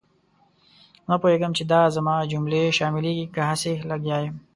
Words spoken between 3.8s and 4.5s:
لګیا یم.